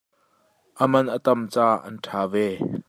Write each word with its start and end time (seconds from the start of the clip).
A 0.83 0.85
man 0.91 1.07
a 1.15 1.17
tam 1.25 1.41
caah 1.53 1.77
an 1.87 1.95
ṭha 2.05 2.21
ve. 2.31 2.45